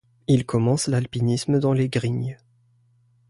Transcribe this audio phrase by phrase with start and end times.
[0.27, 2.39] Il commence l'alpinisme dans les Grignes.